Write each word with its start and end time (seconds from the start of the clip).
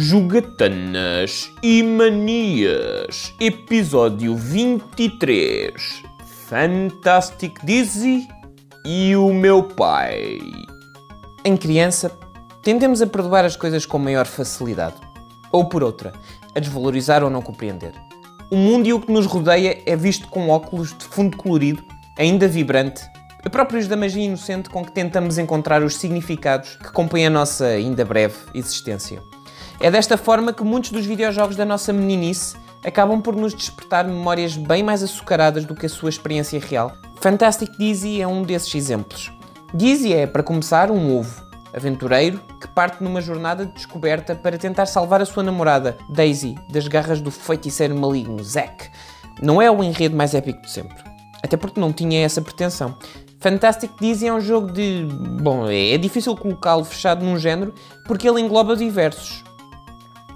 Jogatanas 0.00 1.50
e 1.60 1.82
Manias, 1.82 3.34
episódio 3.40 4.36
23. 4.36 6.04
Fantastic 6.46 7.58
Dizzy 7.64 8.28
e 8.84 9.16
o 9.16 9.34
meu 9.34 9.64
pai. 9.64 10.38
Em 11.44 11.56
criança, 11.56 12.12
tendemos 12.62 13.02
a 13.02 13.08
perdoar 13.08 13.44
as 13.44 13.56
coisas 13.56 13.84
com 13.84 13.98
maior 13.98 14.26
facilidade. 14.26 14.94
Ou 15.50 15.64
por 15.64 15.82
outra, 15.82 16.12
a 16.54 16.60
desvalorizar 16.60 17.24
ou 17.24 17.28
não 17.28 17.42
compreender. 17.42 17.92
O 18.52 18.56
mundo 18.56 18.86
e 18.86 18.92
o 18.92 19.00
que 19.00 19.10
nos 19.10 19.26
rodeia 19.26 19.82
é 19.84 19.96
visto 19.96 20.28
com 20.28 20.48
óculos 20.48 20.96
de 20.96 21.06
fundo 21.06 21.36
colorido, 21.36 21.82
ainda 22.16 22.46
vibrante, 22.46 23.02
próprios 23.50 23.88
da 23.88 23.96
magia 23.96 24.24
inocente 24.24 24.68
com 24.68 24.84
que 24.84 24.92
tentamos 24.92 25.38
encontrar 25.38 25.82
os 25.82 25.96
significados 25.96 26.76
que 26.76 26.92
compõem 26.92 27.26
a 27.26 27.30
nossa 27.30 27.66
ainda 27.66 28.04
breve 28.04 28.36
existência. 28.54 29.20
É 29.80 29.92
desta 29.92 30.16
forma 30.16 30.52
que 30.52 30.64
muitos 30.64 30.90
dos 30.90 31.06
videojogos 31.06 31.54
da 31.54 31.64
nossa 31.64 31.92
meninice 31.92 32.56
acabam 32.84 33.20
por 33.20 33.36
nos 33.36 33.54
despertar 33.54 34.04
memórias 34.04 34.56
bem 34.56 34.82
mais 34.82 35.04
açucaradas 35.04 35.64
do 35.64 35.74
que 35.74 35.86
a 35.86 35.88
sua 35.88 36.08
experiência 36.08 36.58
real. 36.58 36.92
Fantastic 37.20 37.70
Dizzy 37.78 38.20
é 38.20 38.26
um 38.26 38.42
desses 38.42 38.74
exemplos. 38.74 39.32
Dizzy 39.72 40.12
é, 40.12 40.26
para 40.26 40.42
começar, 40.42 40.90
um 40.90 41.16
ovo, 41.16 41.42
aventureiro, 41.72 42.40
que 42.60 42.66
parte 42.66 43.04
numa 43.04 43.20
jornada 43.20 43.66
de 43.66 43.72
descoberta 43.72 44.34
para 44.34 44.58
tentar 44.58 44.86
salvar 44.86 45.22
a 45.22 45.26
sua 45.26 45.44
namorada, 45.44 45.96
Daisy, 46.10 46.56
das 46.72 46.88
garras 46.88 47.20
do 47.20 47.30
feiticeiro 47.30 47.96
maligno, 47.96 48.42
Zack. 48.42 48.90
Não 49.40 49.62
é 49.62 49.70
o 49.70 49.84
enredo 49.84 50.16
mais 50.16 50.34
épico 50.34 50.60
de 50.62 50.70
sempre. 50.70 50.96
Até 51.40 51.56
porque 51.56 51.78
não 51.78 51.92
tinha 51.92 52.24
essa 52.24 52.42
pretensão. 52.42 52.96
Fantastic 53.38 53.92
Dizzy 54.00 54.26
é 54.26 54.34
um 54.34 54.40
jogo 54.40 54.72
de. 54.72 55.06
Bom, 55.40 55.68
é 55.68 55.96
difícil 55.96 56.34
colocá-lo 56.34 56.84
fechado 56.84 57.24
num 57.24 57.38
género 57.38 57.72
porque 58.04 58.28
ele 58.28 58.40
engloba 58.40 58.74
diversos. 58.74 59.44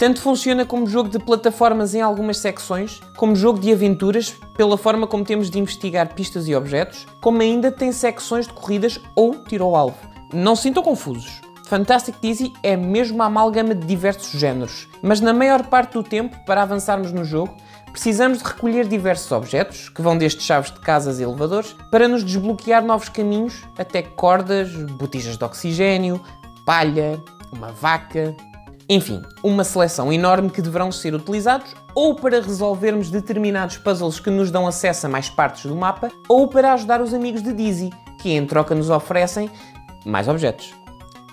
Tanto 0.02 0.20
funciona 0.20 0.66
como 0.66 0.84
jogo 0.84 1.08
de 1.08 1.20
plataformas 1.20 1.94
em 1.94 2.00
algumas 2.00 2.38
secções, 2.38 3.00
como 3.16 3.36
jogo 3.36 3.60
de 3.60 3.72
aventuras, 3.72 4.34
pela 4.56 4.76
forma 4.76 5.06
como 5.06 5.24
temos 5.24 5.48
de 5.48 5.60
investigar 5.60 6.12
pistas 6.12 6.48
e 6.48 6.56
objetos, 6.56 7.06
como 7.20 7.40
ainda 7.40 7.70
tem 7.70 7.92
secções 7.92 8.48
de 8.48 8.52
corridas 8.52 8.98
ou 9.14 9.44
tiro 9.44 9.62
ao 9.62 9.76
alvo. 9.76 9.96
Não 10.34 10.56
se 10.56 10.62
sintam 10.62 10.82
confusos. 10.82 11.40
Fantastic 11.66 12.16
Dizzy 12.20 12.52
é 12.64 12.76
mesmo 12.76 13.14
uma 13.14 13.26
amálgama 13.26 13.76
de 13.76 13.86
diversos 13.86 14.40
géneros, 14.40 14.88
mas 15.00 15.20
na 15.20 15.32
maior 15.32 15.66
parte 15.66 15.92
do 15.92 16.02
tempo, 16.02 16.36
para 16.44 16.62
avançarmos 16.62 17.12
no 17.12 17.24
jogo, 17.24 17.56
precisamos 17.92 18.38
de 18.38 18.44
recolher 18.44 18.88
diversos 18.88 19.30
objetos, 19.30 19.88
que 19.88 20.02
vão 20.02 20.18
desde 20.18 20.42
chaves 20.42 20.72
de 20.72 20.80
casas 20.80 21.20
e 21.20 21.22
elevadores, 21.22 21.76
para 21.92 22.08
nos 22.08 22.24
desbloquear 22.24 22.84
novos 22.84 23.08
caminhos, 23.08 23.62
até 23.78 24.02
cordas, 24.02 24.74
botijas 24.98 25.38
de 25.38 25.44
oxigênio, 25.44 26.20
palha, 26.66 27.22
uma 27.52 27.70
vaca, 27.70 28.34
enfim, 28.92 29.22
uma 29.42 29.64
seleção 29.64 30.12
enorme 30.12 30.50
que 30.50 30.60
deverão 30.60 30.92
ser 30.92 31.14
utilizados 31.14 31.74
ou 31.94 32.14
para 32.14 32.42
resolvermos 32.42 33.10
determinados 33.10 33.78
puzzles 33.78 34.20
que 34.20 34.28
nos 34.28 34.50
dão 34.50 34.66
acesso 34.66 35.06
a 35.06 35.08
mais 35.08 35.30
partes 35.30 35.64
do 35.64 35.74
mapa, 35.74 36.10
ou 36.28 36.46
para 36.46 36.74
ajudar 36.74 37.00
os 37.00 37.14
amigos 37.14 37.42
de 37.42 37.54
Dizzy, 37.54 37.90
que 38.20 38.30
em 38.30 38.44
troca 38.44 38.74
nos 38.74 38.90
oferecem 38.90 39.50
mais 40.04 40.28
objetos. 40.28 40.74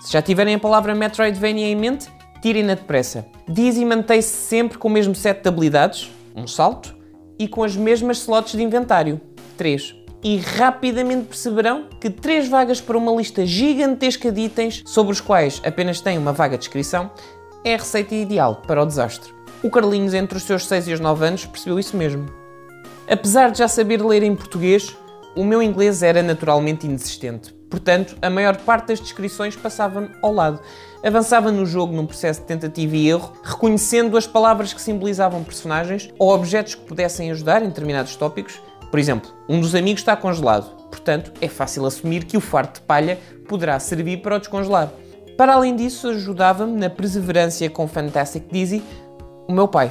Se 0.00 0.10
já 0.10 0.22
tiverem 0.22 0.54
a 0.54 0.58
palavra 0.58 0.94
Metroidvania 0.94 1.66
em 1.66 1.76
mente, 1.76 2.08
tirem-na 2.40 2.74
depressa. 2.74 3.26
Dizzy 3.46 3.84
mantém-se 3.84 4.28
sempre 4.28 4.78
com 4.78 4.88
o 4.88 4.90
mesmo 4.90 5.14
set 5.14 5.42
de 5.42 5.48
habilidades, 5.48 6.10
um 6.34 6.46
salto, 6.46 6.96
e 7.38 7.46
com 7.46 7.62
as 7.62 7.76
mesmas 7.76 8.18
slots 8.18 8.52
de 8.52 8.62
inventário, 8.62 9.20
3. 9.58 9.96
E 10.22 10.38
rapidamente 10.38 11.26
perceberão 11.26 11.88
que 12.00 12.08
três 12.08 12.48
vagas 12.48 12.80
para 12.80 12.96
uma 12.96 13.12
lista 13.12 13.44
gigantesca 13.44 14.32
de 14.32 14.42
itens, 14.42 14.82
sobre 14.86 15.12
os 15.12 15.20
quais 15.20 15.60
apenas 15.64 16.00
têm 16.00 16.16
uma 16.16 16.32
vaga 16.32 16.56
descrição, 16.56 17.10
é 17.64 17.74
a 17.74 17.78
receita 17.78 18.14
ideal 18.14 18.62
para 18.66 18.82
o 18.82 18.86
desastre. 18.86 19.32
O 19.62 19.70
Carlinhos, 19.70 20.14
entre 20.14 20.38
os 20.38 20.44
seus 20.44 20.66
6 20.66 20.88
e 20.88 20.92
os 20.94 21.00
9 21.00 21.26
anos, 21.26 21.46
percebeu 21.46 21.78
isso 21.78 21.96
mesmo. 21.96 22.26
Apesar 23.08 23.50
de 23.50 23.58
já 23.58 23.68
saber 23.68 24.02
ler 24.02 24.22
em 24.22 24.34
português, 24.34 24.96
o 25.36 25.44
meu 25.44 25.62
inglês 25.62 26.02
era 26.02 26.22
naturalmente 26.22 26.86
inexistente. 26.86 27.54
Portanto, 27.68 28.16
a 28.20 28.28
maior 28.28 28.56
parte 28.56 28.88
das 28.88 29.00
descrições 29.00 29.54
passava-me 29.54 30.10
ao 30.22 30.32
lado. 30.32 30.60
Avançava 31.04 31.52
no 31.52 31.64
jogo 31.64 31.94
num 31.94 32.06
processo 32.06 32.40
de 32.40 32.46
tentativa 32.46 32.96
e 32.96 33.08
erro, 33.08 33.32
reconhecendo 33.44 34.16
as 34.16 34.26
palavras 34.26 34.72
que 34.72 34.80
simbolizavam 34.80 35.44
personagens 35.44 36.10
ou 36.18 36.34
objetos 36.34 36.74
que 36.74 36.82
pudessem 36.82 37.30
ajudar 37.30 37.62
em 37.62 37.68
determinados 37.68 38.16
tópicos. 38.16 38.60
Por 38.90 38.98
exemplo, 38.98 39.30
um 39.48 39.60
dos 39.60 39.74
amigos 39.74 40.00
está 40.00 40.16
congelado, 40.16 40.74
portanto, 40.90 41.32
é 41.40 41.46
fácil 41.46 41.86
assumir 41.86 42.24
que 42.24 42.36
o 42.36 42.40
farto 42.40 42.80
de 42.80 42.86
palha 42.86 43.18
poderá 43.46 43.78
servir 43.78 44.20
para 44.20 44.36
o 44.36 44.38
descongelar. 44.40 44.90
Para 45.40 45.54
além 45.54 45.74
disso, 45.74 46.06
ajudava-me 46.08 46.78
na 46.78 46.90
perseverança 46.90 47.66
com 47.70 47.88
Fantastic 47.88 48.44
Dizzy 48.52 48.82
o 49.48 49.52
meu 49.54 49.66
pai. 49.66 49.90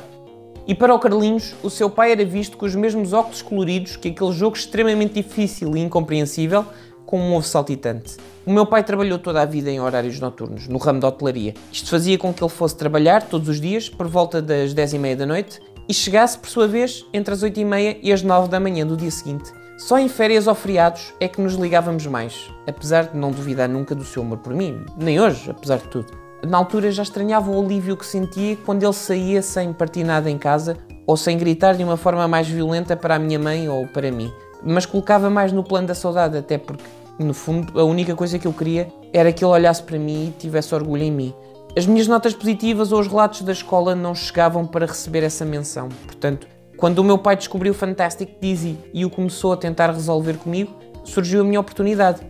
E 0.67 0.75
para 0.75 0.93
o 0.93 0.99
Carlinhos, 0.99 1.55
o 1.63 1.71
seu 1.71 1.89
pai 1.89 2.11
era 2.11 2.23
visto 2.23 2.55
com 2.55 2.67
os 2.67 2.75
mesmos 2.75 3.13
óculos 3.13 3.41
coloridos 3.41 3.95
que 3.95 4.09
aquele 4.09 4.31
jogo 4.31 4.55
extremamente 4.55 5.15
difícil 5.15 5.75
e 5.75 5.79
incompreensível, 5.79 6.63
com 7.03 7.19
um 7.19 7.33
ovo 7.33 7.47
saltitante. 7.47 8.17
O 8.45 8.53
meu 8.53 8.63
pai 8.67 8.83
trabalhou 8.83 9.17
toda 9.17 9.41
a 9.41 9.45
vida 9.45 9.71
em 9.71 9.79
horários 9.79 10.19
noturnos, 10.19 10.67
no 10.67 10.77
ramo 10.77 10.99
da 10.99 11.07
hotelaria. 11.07 11.55
Isto 11.71 11.89
fazia 11.89 12.15
com 12.15 12.31
que 12.31 12.43
ele 12.43 12.51
fosse 12.51 12.75
trabalhar 12.75 13.23
todos 13.23 13.49
os 13.49 13.59
dias, 13.59 13.89
por 13.89 14.07
volta 14.07 14.43
das 14.43 14.75
10 14.75 14.93
e 14.93 14.99
meia 14.99 15.15
da 15.15 15.25
noite, 15.25 15.59
e 15.87 15.93
chegasse, 15.95 16.37
por 16.37 16.47
sua 16.47 16.67
vez, 16.67 17.03
entre 17.11 17.33
as 17.33 17.41
8 17.41 17.59
e 17.59 17.65
meia 17.65 17.97
e 18.03 18.13
as 18.13 18.21
9 18.21 18.49
da 18.49 18.59
manhã 18.59 18.85
do 18.85 18.95
dia 18.95 19.09
seguinte. 19.09 19.51
Só 19.79 19.97
em 19.97 20.09
férias 20.09 20.45
ou 20.45 20.53
feriados 20.53 21.13
é 21.21 21.27
que 21.29 21.39
nos 21.39 21.53
ligávamos 21.53 22.05
mais, 22.05 22.51
apesar 22.67 23.05
de 23.05 23.17
não 23.17 23.31
duvidar 23.31 23.69
nunca 23.69 23.95
do 23.95 24.03
seu 24.03 24.21
amor 24.21 24.39
por 24.39 24.53
mim, 24.53 24.85
nem 24.97 25.21
hoje, 25.21 25.49
apesar 25.49 25.77
de 25.77 25.87
tudo. 25.87 26.11
Na 26.45 26.57
altura 26.57 26.91
já 26.91 27.01
estranhava 27.01 27.49
o 27.49 27.63
alívio 27.63 27.95
que 27.95 28.05
sentia 28.05 28.57
quando 28.65 28.83
ele 28.83 28.91
saía 28.91 29.41
sem 29.41 29.71
partir 29.71 30.03
nada 30.03 30.29
em 30.29 30.37
casa 30.37 30.77
ou 31.07 31.15
sem 31.15 31.37
gritar 31.37 31.75
de 31.75 31.83
uma 31.85 31.95
forma 31.95 32.27
mais 32.27 32.49
violenta 32.49 32.97
para 32.97 33.15
a 33.15 33.19
minha 33.19 33.39
mãe 33.39 33.69
ou 33.69 33.87
para 33.87 34.11
mim. 34.11 34.29
Mas 34.61 34.85
colocava 34.85 35.29
mais 35.29 35.53
no 35.53 35.63
plano 35.63 35.87
da 35.87 35.95
saudade, 35.95 36.37
até 36.37 36.57
porque, 36.57 36.83
no 37.17 37.33
fundo, 37.33 37.79
a 37.79 37.83
única 37.85 38.13
coisa 38.15 38.37
que 38.37 38.47
eu 38.47 38.53
queria 38.53 38.91
era 39.13 39.31
que 39.31 39.45
ele 39.45 39.53
olhasse 39.53 39.81
para 39.81 39.97
mim 39.97 40.27
e 40.27 40.41
tivesse 40.41 40.75
orgulho 40.75 41.03
em 41.03 41.11
mim. 41.11 41.33
As 41.77 41.85
minhas 41.85 42.05
notas 42.05 42.33
positivas 42.33 42.91
ou 42.91 42.99
os 42.99 43.07
relatos 43.07 43.43
da 43.43 43.53
escola 43.53 43.95
não 43.95 44.13
chegavam 44.13 44.67
para 44.67 44.85
receber 44.85 45.23
essa 45.23 45.45
menção, 45.45 45.87
portanto, 46.05 46.47
quando 46.79 46.99
o 46.99 47.03
meu 47.03 47.17
pai 47.17 47.35
descobriu 47.35 47.73
Fantastic 47.73 48.37
Dizzy 48.39 48.77
e 48.93 49.03
o 49.03 49.09
começou 49.09 49.51
a 49.51 49.57
tentar 49.57 49.91
resolver 49.91 50.37
comigo, 50.37 50.73
surgiu 51.03 51.41
a 51.41 51.43
minha 51.43 51.59
oportunidade. 51.59 52.21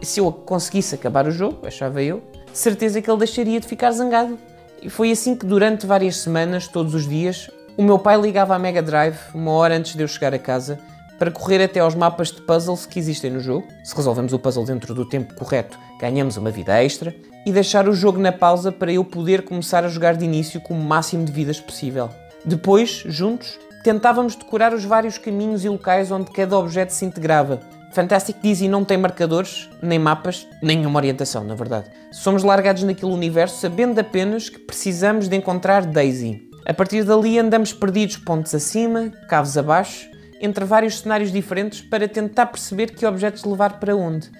Se 0.00 0.20
eu 0.20 0.30
conseguisse 0.30 0.94
acabar 0.94 1.26
o 1.26 1.32
jogo, 1.32 1.66
achava 1.66 2.00
eu, 2.00 2.22
certeza 2.52 3.02
que 3.02 3.10
ele 3.10 3.18
deixaria 3.18 3.58
de 3.58 3.66
ficar 3.66 3.90
zangado. 3.90 4.38
E 4.80 4.88
foi 4.88 5.10
assim 5.10 5.34
que 5.34 5.44
durante 5.44 5.84
várias 5.84 6.18
semanas, 6.18 6.68
todos 6.68 6.94
os 6.94 7.08
dias, 7.08 7.50
o 7.76 7.82
meu 7.82 7.98
pai 7.98 8.16
ligava 8.20 8.54
à 8.54 8.58
Mega 8.58 8.80
Drive 8.80 9.18
uma 9.34 9.50
hora 9.50 9.76
antes 9.76 9.96
de 9.96 10.02
eu 10.02 10.06
chegar 10.06 10.32
a 10.32 10.38
casa 10.38 10.78
para 11.18 11.32
correr 11.32 11.60
até 11.60 11.80
aos 11.80 11.96
mapas 11.96 12.30
de 12.30 12.40
puzzles 12.42 12.86
que 12.86 13.00
existem 13.00 13.32
no 13.32 13.40
jogo. 13.40 13.66
Se 13.82 13.96
resolvemos 13.96 14.32
o 14.32 14.38
puzzle 14.38 14.64
dentro 14.64 14.94
do 14.94 15.04
tempo 15.04 15.34
correto, 15.34 15.76
ganhamos 16.00 16.36
uma 16.36 16.52
vida 16.52 16.80
extra. 16.80 17.12
E 17.44 17.50
deixar 17.50 17.88
o 17.88 17.92
jogo 17.92 18.20
na 18.20 18.30
pausa 18.30 18.70
para 18.70 18.92
eu 18.92 19.04
poder 19.04 19.42
começar 19.42 19.84
a 19.84 19.88
jogar 19.88 20.14
de 20.14 20.24
início 20.24 20.60
com 20.60 20.74
o 20.74 20.80
máximo 20.84 21.24
de 21.24 21.32
vidas 21.32 21.58
possível. 21.58 22.08
Depois, 22.44 23.02
juntos, 23.06 23.58
tentávamos 23.88 24.36
decorar 24.36 24.74
os 24.74 24.84
vários 24.84 25.16
caminhos 25.16 25.64
e 25.64 25.68
locais 25.70 26.10
onde 26.10 26.30
cada 26.30 26.58
objeto 26.58 26.92
se 26.92 27.06
integrava. 27.06 27.58
Fantastic 27.94 28.36
Dizzy 28.42 28.68
não 28.68 28.84
tem 28.84 28.98
marcadores, 28.98 29.66
nem 29.80 29.98
mapas, 29.98 30.46
nenhuma 30.62 30.98
orientação, 30.98 31.42
na 31.42 31.54
verdade. 31.54 31.90
Somos 32.12 32.42
largados 32.42 32.82
naquele 32.82 33.10
universo 33.12 33.58
sabendo 33.58 33.98
apenas 33.98 34.50
que 34.50 34.58
precisamos 34.58 35.26
de 35.26 35.34
encontrar 35.36 35.86
Daisy. 35.86 36.50
A 36.66 36.74
partir 36.74 37.02
dali 37.02 37.38
andamos 37.38 37.72
perdidos 37.72 38.18
pontos 38.18 38.54
acima, 38.54 39.10
caves 39.26 39.56
abaixo, 39.56 40.10
entre 40.38 40.66
vários 40.66 40.98
cenários 41.00 41.32
diferentes 41.32 41.80
para 41.80 42.06
tentar 42.06 42.44
perceber 42.44 42.88
que 42.88 43.06
objetos 43.06 43.42
levar 43.44 43.80
para 43.80 43.96
onde. 43.96 44.30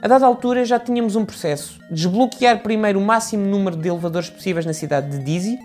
A 0.00 0.06
dada 0.06 0.24
altura 0.24 0.64
já 0.64 0.78
tínhamos 0.78 1.16
um 1.16 1.24
processo: 1.24 1.80
desbloquear 1.90 2.62
primeiro 2.62 3.00
o 3.00 3.04
máximo 3.04 3.44
número 3.44 3.76
de 3.76 3.88
elevadores 3.88 4.30
possíveis 4.30 4.64
na 4.64 4.72
cidade 4.72 5.18
de 5.18 5.24
Dizzy 5.24 5.58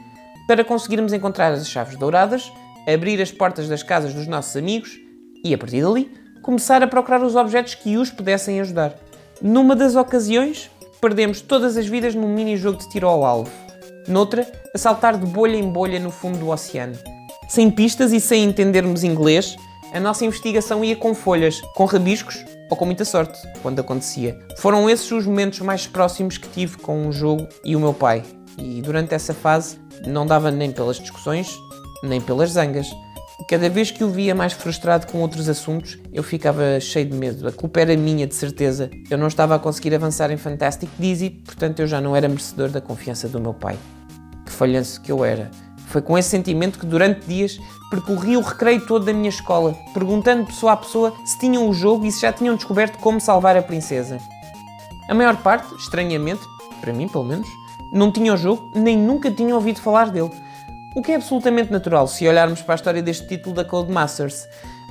para 0.48 0.64
conseguirmos 0.64 1.14
encontrar 1.14 1.52
as 1.52 1.70
chaves 1.70 1.96
douradas 1.96 2.52
abrir 2.94 3.22
as 3.22 3.32
portas 3.32 3.68
das 3.68 3.84
casas 3.84 4.14
dos 4.14 4.28
nossos 4.28 4.56
amigos 4.56 5.00
e, 5.44 5.54
a 5.54 5.58
partir 5.58 5.82
dali, 5.82 6.12
começar 6.42 6.82
a 6.82 6.88
procurar 6.88 7.22
os 7.22 7.36
objetos 7.36 7.76
que 7.76 7.98
os 7.98 8.10
pudessem 8.10 8.60
ajudar. 8.62 8.96
Numa 9.42 9.76
das 9.76 9.96
ocasiões, 9.96 10.70
perdemos 11.00 11.42
todas 11.42 11.78
as 11.78 11.88
vidas 11.88 12.16
num 12.16 12.28
mini-jogo 12.28 12.80
de 12.80 12.90
tiro 12.90 13.08
ao 13.08 13.24
alvo. 13.24 13.52
Noutra, 14.08 14.50
a 14.74 14.78
saltar 14.78 15.18
de 15.18 15.26
bolha 15.26 15.56
em 15.56 15.70
bolha 15.70 16.00
no 16.00 16.12
fundo 16.12 16.38
do 16.38 16.50
oceano. 16.50 16.98
Sem 17.48 17.70
pistas 17.72 18.12
e 18.12 18.20
sem 18.20 18.44
entendermos 18.44 19.04
inglês, 19.04 19.56
a 19.94 20.00
nossa 20.00 20.26
investigação 20.26 20.84
ia 20.84 20.96
com 20.96 21.16
folhas, 21.16 21.62
com 21.76 21.86
rabiscos 21.86 22.44
ou 22.70 22.78
com 22.78 22.86
muita 22.86 23.06
sorte, 23.06 23.40
quando 23.62 23.80
acontecia. 23.80 24.38
Foram 24.58 24.90
esses 24.90 25.12
os 25.12 25.26
momentos 25.26 25.60
mais 25.60 25.88
próximos 25.88 26.38
que 26.38 26.48
tive 26.50 26.78
com 26.78 27.08
o 27.08 27.12
jogo 27.12 27.48
e 27.64 27.76
o 27.76 27.80
meu 27.80 27.94
pai. 27.94 28.24
E 28.58 28.82
durante 28.82 29.16
essa 29.16 29.34
fase 29.34 29.80
não 30.06 30.26
dava 30.28 30.52
nem 30.52 30.72
pelas 30.72 31.00
discussões, 31.00 31.58
nem 32.04 32.22
pelas 32.22 32.52
zangas. 32.52 32.90
Cada 33.48 33.70
vez 33.70 33.90
que 33.90 34.04
o 34.04 34.10
via 34.10 34.36
mais 34.36 34.54
frustrado 34.54 35.08
com 35.08 35.20
outros 35.20 35.48
assuntos, 35.48 35.98
eu 36.14 36.22
ficava 36.22 36.80
cheio 36.80 37.06
de 37.06 37.16
medo. 37.16 37.48
A 37.48 37.52
culpa 37.52 37.80
era 37.80 37.96
minha, 37.96 38.28
de 38.28 38.36
certeza. 38.36 38.90
Eu 39.10 39.18
não 39.18 39.28
estava 39.28 39.56
a 39.56 39.60
conseguir 39.60 39.96
avançar 39.96 40.30
em 40.30 40.38
Fantastic 40.38 40.90
Dizzy, 41.00 41.30
portanto 41.30 41.80
eu 41.80 41.88
já 41.88 42.02
não 42.02 42.16
era 42.16 42.28
merecedor 42.28 42.70
da 42.70 42.82
confiança 42.82 43.28
do 43.28 43.40
meu 43.40 43.54
pai. 43.54 43.78
Que 44.46 44.52
falhanço 44.52 45.02
que 45.02 45.12
eu 45.12 45.24
era. 45.24 45.50
Foi 45.88 46.02
com 46.02 46.18
esse 46.18 46.30
sentimento 46.30 46.78
que 46.78 46.86
durante 46.86 47.26
dias 47.26 47.58
percorri 47.90 48.38
o 48.38 48.42
recreio 48.42 48.86
todo 48.86 49.06
da 49.06 49.14
minha 49.14 49.30
escola, 49.30 49.76
perguntando 49.94 50.46
pessoa 50.46 50.74
a 50.74 50.78
pessoa 50.78 51.14
se 51.26 51.40
tinham 51.40 51.68
o 51.68 51.74
jogo 51.74 52.06
e 52.06 52.12
se 52.12 52.22
já 52.22 52.32
tinham 52.32 52.56
descoberto 52.56 53.00
como 53.00 53.20
salvar 53.20 53.58
a 53.58 53.62
princesa. 53.64 54.20
A 55.10 55.16
maior 55.16 55.38
parte, 55.38 55.74
estranhamente, 55.76 56.42
para 56.80 56.94
mim 56.94 57.08
pelo 57.08 57.24
menos, 57.24 57.48
não 57.92 58.12
tinha 58.12 58.34
o 58.34 58.38
jogo 58.38 58.72
nem 58.76 58.96
nunca 58.96 59.32
tinha 59.32 59.56
ouvido 59.56 59.82
falar 59.82 60.12
dele. 60.12 60.30
O 60.96 61.04
que 61.04 61.12
é 61.12 61.16
absolutamente 61.16 61.72
natural 61.72 62.08
se 62.08 62.28
olharmos 62.28 62.64
para 62.64 62.74
a 62.74 62.78
história 62.78 63.02
deste 63.02 63.28
título 63.28 63.56
da 63.56 63.64
Codemasters. 63.64 64.48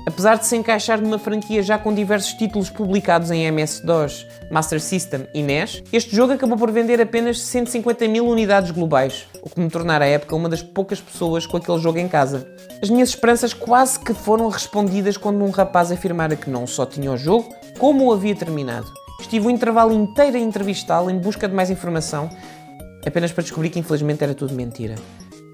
Apesar 0.06 0.39
de 0.39 0.47
se 0.47 0.56
encaixar 0.56 1.00
numa 1.00 1.19
franquia 1.19 1.61
já 1.61 1.77
com 1.77 1.93
diversos 1.93 2.33
títulos 2.35 2.71
publicados 2.71 3.33
em 3.33 3.45
MS-DOS, 3.47 4.27
Master 4.49 4.81
System 4.81 5.27
e 5.35 5.43
NES, 5.43 5.83
este 5.93 6.15
jogo 6.15 6.33
acabou 6.33 6.56
por 6.56 6.71
vender 6.71 7.00
apenas 7.00 7.43
150 7.43 8.06
mil 8.06 8.27
unidades 8.27 8.71
globais, 8.71 9.27
o 9.43 9.50
que 9.50 9.61
me 9.61 9.69
tornara 9.69 10.05
à 10.05 10.09
época 10.09 10.37
uma 10.37 10.49
das 10.49 10.62
poucas 10.62 11.00
pessoas 11.00 11.47
com 11.47 11.56
aquele 11.56 11.81
jogo 11.81 11.99
em 11.99 12.09
casa. 12.09 12.49
As 12.81 12.89
minhas 12.89 13.09
esperanças 13.09 13.53
quase 13.53 13.99
que 13.99 14.15
foram 14.15 14.49
respondidas 14.49 15.17
quando 15.17 15.45
um 15.45 15.50
rapaz 15.50 15.91
afirmara 15.91 16.37
que 16.37 16.49
não 16.49 16.65
só 16.65 16.87
tinha 16.87 17.11
o 17.11 17.19
jogo, 17.19 17.53
como 17.77 18.06
o 18.06 18.12
havia 18.12 18.37
terminado. 18.37 18.87
Estive 19.21 19.49
o 19.49 19.50
intervalo 19.50 19.93
inteiro 19.93 20.37
a 20.37 20.41
entrevistá-lo 20.41 21.11
em 21.11 21.19
busca 21.19 21.49
de 21.49 21.55
mais 21.55 21.71
informação, 21.71 22.31
apenas 23.05 23.33
para 23.33 23.43
descobrir 23.43 23.69
que 23.69 23.81
infelizmente 23.81 24.23
era 24.23 24.33
tudo 24.33 24.55
mentira. 24.55 24.95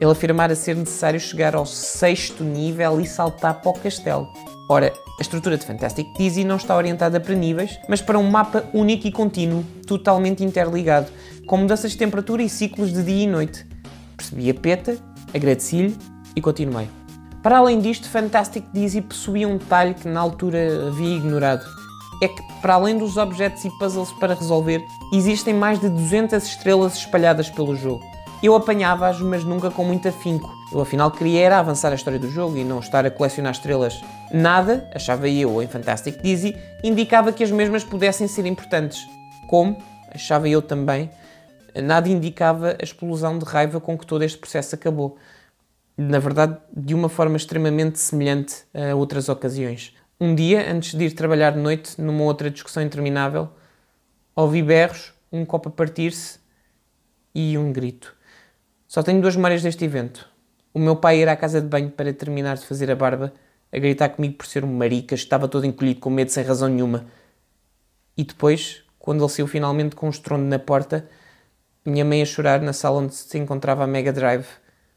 Ele 0.01 0.11
afirmara 0.11 0.55
ser 0.55 0.77
necessário 0.77 1.21
chegar 1.21 1.55
ao 1.55 1.65
sexto 1.65 2.43
nível 2.43 3.01
e 3.01 3.07
saltar 3.07 3.61
para 3.61 3.71
o 3.71 3.79
castelo. 3.79 4.29
Ora, 4.69 4.93
a 5.19 5.23
estrutura 5.23 5.57
de 5.57 5.67
Fantastic 5.67 6.07
Dizzy 6.17 6.43
não 6.43 6.57
está 6.57 6.77
orientada 6.77 7.21
para 7.21 7.35
níveis, 7.35 7.79
mas 7.89 8.01
para 8.01 8.19
um 8.19 8.29
mapa 8.29 8.65
único 8.73 9.07
e 9.07 9.13
contínuo, 9.13 9.65
totalmente 9.87 10.43
interligado, 10.43 11.11
com 11.47 11.59
mudanças 11.59 11.93
de 11.93 11.99
temperatura 11.99 12.43
e 12.43 12.49
ciclos 12.49 12.93
de 12.93 13.03
dia 13.03 13.25
e 13.25 13.27
noite. 13.27 13.67
Percebi 14.17 14.51
a 14.51 14.55
peta, 14.55 14.97
agradeci-lhe 15.33 15.97
e 16.35 16.41
continuei. 16.41 16.89
Para 17.43 17.59
além 17.59 17.79
disto, 17.79 18.09
Fantastic 18.09 18.65
Dizzy 18.73 19.03
possuía 19.03 19.47
um 19.47 19.59
detalhe 19.59 19.93
que 19.93 20.09
na 20.09 20.19
altura 20.19 20.89
havia 20.89 21.17
ignorado. 21.17 21.65
É 22.23 22.29
que, 22.29 22.43
para 22.63 22.75
além 22.75 22.97
dos 22.97 23.19
objetos 23.19 23.65
e 23.67 23.71
puzzles 23.79 24.11
para 24.13 24.35
resolver, 24.35 24.83
existem 25.13 25.53
mais 25.53 25.79
de 25.79 25.91
200 25.91 26.43
estrelas 26.43 26.97
espalhadas 26.97 27.51
pelo 27.51 27.77
jogo. 27.77 28.14
Eu 28.45 28.55
apanhava-as, 28.55 29.23
mas 29.23 29.43
nunca 29.43 29.71
com 29.71 29.83
muito 29.87 30.07
afinco. 30.07 30.55
Eu 30.71 30.83
afinal 30.83 31.11
queria 31.11 31.41
era 31.47 31.59
avançar 31.59 31.91
a 31.93 31.95
história 31.95 32.19
do 32.19 32.31
jogo 32.31 32.59
e 32.59 32.63
não 32.63 32.79
estar 32.79 33.07
a 33.07 33.11
colecionar 33.11 33.55
estrelas. 33.55 33.99
Nada, 34.31 34.87
achava 34.95 35.27
eu 35.27 35.63
em 35.63 35.67
Fantastic 35.67 36.21
Dizzy, 36.21 36.55
indicava 36.83 37.33
que 37.33 37.43
as 37.43 37.51
mesmas 37.51 37.83
pudessem 37.83 38.29
ser 38.29 38.45
importantes. 38.45 39.09
Como, 39.49 39.83
achava 40.11 40.47
eu 40.47 40.61
também, 40.61 41.09
nada 41.83 42.07
indicava 42.07 42.77
a 42.79 42.85
explosão 42.85 43.39
de 43.39 43.47
raiva 43.47 43.81
com 43.81 43.97
que 43.97 44.05
todo 44.05 44.23
este 44.23 44.37
processo 44.37 44.75
acabou. 44.75 45.17
Na 45.97 46.19
verdade, 46.19 46.59
de 46.77 46.95
uma 46.95 47.09
forma 47.09 47.39
extremamente 47.39 47.99
semelhante 47.99 48.57
a 48.75 48.95
outras 48.95 49.31
ocasiões. 49.31 49.97
Um 50.21 50.35
dia, 50.35 50.71
antes 50.71 50.93
de 50.93 51.07
ir 51.07 51.13
trabalhar 51.13 51.53
de 51.53 51.61
noite, 51.61 51.99
numa 51.99 52.25
outra 52.25 52.51
discussão 52.51 52.83
interminável, 52.83 53.49
ouvi 54.37 54.63
berros, 54.63 55.15
um 55.33 55.47
copo 55.47 55.71
a 55.71 55.73
partir-se 55.73 56.39
e 57.35 57.57
um 57.57 57.73
grito. 57.73 58.15
Só 58.95 59.03
tenho 59.03 59.21
duas 59.21 59.35
memórias 59.35 59.61
deste 59.61 59.85
evento. 59.85 60.25
O 60.73 60.79
meu 60.79 60.95
pai 60.95 61.19
ir 61.19 61.29
à 61.29 61.35
casa 61.35 61.61
de 61.61 61.67
banho 61.67 61.91
para 61.91 62.13
terminar 62.13 62.57
de 62.57 62.65
fazer 62.65 62.89
a 62.93 62.95
barba, 62.95 63.35
a 63.73 63.77
gritar 63.77 64.11
comigo 64.11 64.37
por 64.37 64.47
ser 64.47 64.65
um 64.65 64.73
marica, 64.73 65.17
estava 65.17 65.49
todo 65.49 65.67
encolhido 65.67 65.99
com 65.99 66.11
medo 66.11 66.31
sem 66.31 66.45
razão 66.45 66.69
nenhuma. 66.69 67.05
E 68.17 68.23
depois, 68.23 68.85
quando 68.97 69.21
ele 69.25 69.29
saiu 69.33 69.49
finalmente 69.49 69.97
com 69.97 70.07
um 70.07 70.11
estrondo 70.11 70.45
na 70.45 70.61
porta, 70.61 71.09
minha 71.85 72.05
mãe 72.05 72.23
a 72.23 72.25
chorar 72.25 72.61
na 72.61 72.73
sala 72.73 73.01
onde 73.01 73.17
se 73.17 73.37
encontrava 73.37 73.83
a 73.83 73.87
Mega 73.89 74.13
Drive, 74.13 74.47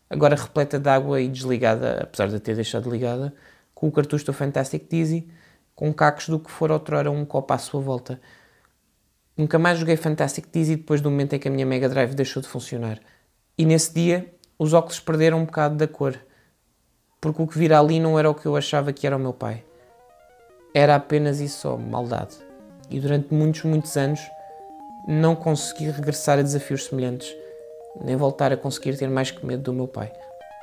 agora 0.08 0.36
repleta 0.36 0.78
de 0.78 0.90
água 0.92 1.20
e 1.20 1.28
desligada, 1.28 2.02
apesar 2.04 2.28
de 2.28 2.36
a 2.36 2.40
ter 2.40 2.56
deixado 2.56 2.92
ligada, 2.92 3.34
com 3.74 3.88
o 3.88 3.92
cartucho 3.92 4.28
do 4.28 4.32
Fantastic 4.32 4.88
Dizzy, 4.88 5.28
com 5.74 5.92
cacos 5.92 6.30
do 6.30 6.40
que 6.40 6.52
for 6.52 6.70
outrora 6.70 7.10
um 7.10 7.26
copo 7.26 7.52
à 7.52 7.58
sua 7.58 7.82
volta. 7.82 8.22
Nunca 9.36 9.58
mais 9.58 9.80
joguei 9.80 9.98
Fantastic 9.98 10.46
Dizzy 10.54 10.76
depois 10.76 11.02
do 11.02 11.10
momento 11.10 11.34
em 11.34 11.40
que 11.40 11.48
a 11.48 11.52
minha 11.52 11.66
Mega 11.66 11.90
Drive 11.90 12.14
deixou 12.14 12.44
de 12.44 12.48
funcionar. 12.48 13.00
E 13.58 13.66
nesse 13.66 13.92
dia 13.92 14.32
os 14.60 14.74
óculos 14.74 15.00
perderam 15.00 15.40
um 15.40 15.46
bocado 15.46 15.76
da 15.76 15.88
cor, 15.88 16.16
porque 17.20 17.42
o 17.42 17.48
que 17.48 17.58
vira 17.58 17.80
ali 17.80 18.00
não 18.00 18.20
era 18.20 18.30
o 18.30 18.36
que 18.36 18.46
eu 18.46 18.56
achava 18.56 18.94
que 18.94 19.08
era 19.08 19.18
o 19.18 19.20
meu 19.20 19.34
pai. 19.34 19.64
Era 20.76 20.96
apenas 20.96 21.40
isso 21.40 21.62
só, 21.62 21.78
maldade. 21.78 22.38
E 22.88 23.00
durante 23.00 23.34
muitos, 23.34 23.64
muitos 23.64 23.98
anos 23.98 24.20
não 25.08 25.36
consegui 25.36 25.90
regressar 25.90 26.38
a 26.38 26.44
desafios 26.44 26.86
semelhantes, 26.86 27.36
nem 28.00 28.16
voltar 28.16 28.54
a 28.54 28.58
conseguir 28.58 28.96
ter 28.96 29.10
mais 29.10 29.32
que 29.32 29.44
medo 29.44 29.64
do 29.64 29.74
meu 29.74 29.88
pai. 29.88 30.12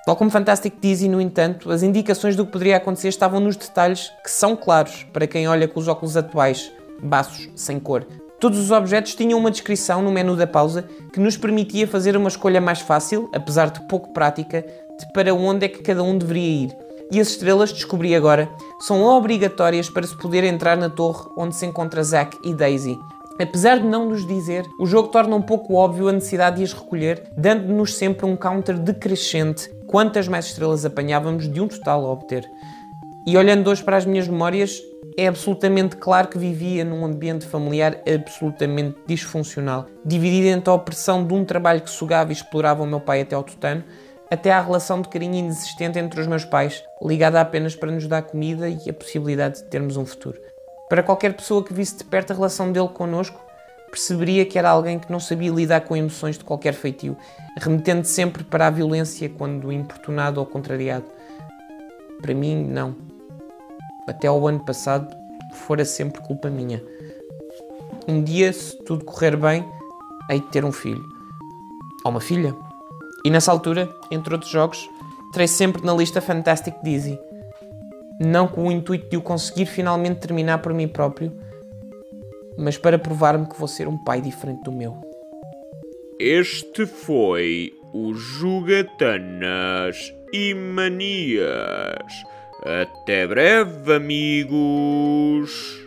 Tal 0.07 0.15
como 0.15 0.31
Fantastic 0.31 0.75
Dizzy, 0.81 1.09
no 1.09 1.21
entanto, 1.21 1.73
as 1.73 1.83
indicações 1.83 2.37
do 2.37 2.47
que 2.47 2.53
poderia 2.53 2.77
acontecer 2.77 3.09
estavam 3.09 3.41
nos 3.41 3.57
detalhes 3.57 4.13
que 4.23 4.31
são 4.31 4.55
claros 4.55 5.03
para 5.13 5.27
quem 5.27 5.49
olha 5.49 5.67
com 5.67 5.81
os 5.81 5.89
óculos 5.89 6.17
atuais, 6.17 6.71
baços, 7.03 7.49
sem 7.57 7.81
cor, 7.81 8.07
Todos 8.45 8.59
os 8.59 8.71
objetos 8.71 9.15
tinham 9.15 9.39
uma 9.39 9.51
descrição 9.51 10.03
no 10.03 10.13
menu 10.13 10.37
da 10.37 10.47
pausa 10.47 10.85
que 11.15 11.19
nos 11.19 11.35
permitia 11.35 11.89
fazer 11.89 12.15
uma 12.15 12.29
escolha 12.29 12.61
mais 12.61 12.79
fácil, 12.79 13.31
apesar 13.35 13.71
de 13.71 13.81
pouco 13.89 14.13
prática, 14.13 14.61
de 14.61 15.13
para 15.15 15.33
onde 15.33 15.65
é 15.65 15.69
que 15.71 15.83
cada 15.83 16.03
um 16.03 16.19
deveria 16.19 16.67
ir. 16.67 16.77
E 17.11 17.19
as 17.19 17.29
estrelas, 17.29 17.73
descobri 17.73 18.15
agora, 18.15 18.51
são 18.81 19.03
obrigatórias 19.03 19.89
para 19.89 20.07
se 20.07 20.15
poder 20.19 20.45
entrar 20.45 20.77
na 20.77 20.91
torre 20.91 21.27
onde 21.39 21.57
se 21.57 21.65
encontra 21.65 22.05
Zack 22.05 22.37
e 22.45 22.53
Daisy. 22.53 22.99
Apesar 23.41 23.79
de 23.79 23.87
não 23.87 24.11
nos 24.11 24.27
dizer, 24.27 24.67
o 24.79 24.85
jogo 24.85 25.09
torna 25.09 25.35
um 25.35 25.41
pouco 25.41 25.73
óbvio 25.73 26.09
a 26.09 26.13
necessidade 26.13 26.59
de 26.59 26.65
as 26.65 26.75
recolher, 26.75 27.23
dando-nos 27.39 27.95
sempre 27.95 28.27
um 28.27 28.37
counter 28.37 28.79
decrescente 28.79 29.71
quantas 29.87 30.29
mais 30.29 30.45
estrelas 30.45 30.85
apanhávamos 30.85 31.51
de 31.51 31.63
um 31.63 31.67
total 31.67 32.05
a 32.05 32.13
obter. 32.13 32.47
E 33.27 33.39
olhando 33.39 33.71
hoje 33.71 33.83
para 33.83 33.97
as 33.97 34.05
minhas 34.05 34.29
memórias, 34.29 34.83
é 35.17 35.29
absolutamente 35.29 35.97
claro 35.97 36.29
que 36.29 36.39
vivia 36.39 36.85
num 36.85 37.05
ambiente 37.05 37.47
familiar 37.47 38.01
absolutamente 38.13 38.97
disfuncional, 39.07 39.87
dividido 40.05 40.49
entre 40.49 40.71
a 40.71 40.75
opressão 40.75 41.25
de 41.25 41.33
um 41.33 41.45
trabalho 41.45 41.83
que 41.83 41.91
sugava 41.91 42.31
e 42.31 42.35
explorava 42.35 42.83
o 42.83 42.87
meu 42.87 43.01
pai 43.01 43.21
até 43.21 43.37
ao 43.37 43.45
tutano, 43.45 43.85
até 44.31 44.53
à 44.53 44.61
relação 44.61 45.01
de 45.01 45.09
carinho 45.09 45.35
inexistente 45.35 45.99
entre 45.99 46.21
os 46.21 46.27
meus 46.27 46.45
pais, 46.45 46.83
ligada 47.01 47.41
apenas 47.41 47.77
para 47.77 47.93
nos 47.93 48.07
dar 48.07 48.23
comida 48.23 48.69
e 48.69 48.91
a 48.91 48.93
possibilidade 48.93 49.59
de 49.59 49.65
termos 49.65 49.97
um 49.97 50.05
futuro. 50.05 50.39
Para 50.89 51.03
qualquer 51.03 51.35
pessoa 51.35 51.65
que 51.65 51.73
visse 51.73 51.99
de 51.99 52.05
perto 52.05 52.33
a 52.33 52.35
relação 52.35 52.73
dele 52.73 52.89
connosco, 52.89 53.41
perceberia 53.91 54.45
que 54.45 54.59
era 54.59 54.71
alguém 54.71 54.99
que 54.99 55.13
não 55.13 55.21
sabia 55.21 55.53
lidar 55.53 55.83
com 55.83 55.97
emoções 55.97 56.37
de 56.37 56.45
qualquer 56.45 56.75
feitio, 56.75 57.17
remetendo 57.57 58.05
sempre 58.05 58.43
para 58.43 58.67
a 58.67 58.71
violência 58.71 59.29
quando 59.29 59.71
importunado 59.71 60.41
ou 60.41 60.47
contrariado. 60.47 61.05
Para 62.21 62.35
mim, 62.35 62.65
não 62.65 63.14
até 64.07 64.29
ao 64.29 64.47
ano 64.47 64.61
passado, 64.61 65.15
fora 65.53 65.85
sempre 65.85 66.23
culpa 66.23 66.51
minha. 66.51 66.83
Um 68.07 68.23
dia, 68.23 68.53
se 68.53 68.77
tudo 68.85 69.05
correr 69.05 69.37
bem, 69.37 69.65
hei 70.31 70.41
de 70.41 70.47
ter 70.49 70.65
um 70.65 70.73
filho. 70.73 71.03
Ou 72.05 72.11
uma 72.11 72.21
filha. 72.21 72.55
E 73.25 73.31
nessa 73.31 73.51
altura, 73.51 73.89
entre 74.11 74.35
outros 74.35 74.51
jogos, 74.51 74.89
terei 75.33 75.49
sempre 75.49 75.85
na 75.85 75.95
lista 75.95 76.21
Fantastic 76.21 76.75
Dizzy. 76.83 77.19
Não 78.21 78.47
com 78.47 78.69
o 78.69 78.73
intuito 78.73 79.09
de 79.09 79.17
o 79.17 79.23
conseguir 79.23 79.67
finalmente 79.67 80.21
terminar 80.21 80.59
por 80.59 80.75
mim 80.75 80.87
próprio, 80.87 81.33
mas 82.59 82.77
para 82.77 82.99
provar-me 82.99 83.47
que 83.47 83.59
vou 83.59 83.67
ser 83.67 83.89
um 83.89 83.97
pai 83.97 84.21
diferente 84.21 84.65
do 84.65 84.73
meu. 84.73 84.99
Este 86.21 86.87
foi 86.87 87.73
o 87.93 88.15
Jogatanas 88.15 90.15
e 90.33 90.55
Manias 90.55 92.25
até 92.65 93.27
breve, 93.27 93.93
amigos! 93.93 95.84